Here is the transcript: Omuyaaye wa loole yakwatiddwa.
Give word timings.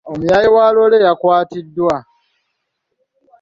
Omuyaaye 0.11 0.47
wa 0.55 0.73
loole 0.73 0.97
yakwatiddwa. 1.05 1.95